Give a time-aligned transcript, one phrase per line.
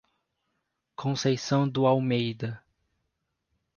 [0.95, 2.59] Conceição do Almeida